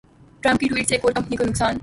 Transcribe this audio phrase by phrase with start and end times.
[0.43, 1.77] Trump کی tweet سے ایک اور کمپنی کو نقصان